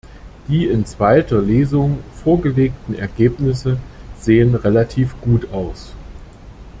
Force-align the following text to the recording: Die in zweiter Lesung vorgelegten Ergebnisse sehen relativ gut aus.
Die 0.47 0.65
in 0.65 0.87
zweiter 0.87 1.39
Lesung 1.43 1.99
vorgelegten 2.15 2.95
Ergebnisse 2.97 3.77
sehen 4.19 4.55
relativ 4.55 5.13
gut 5.21 5.51
aus. 5.53 5.91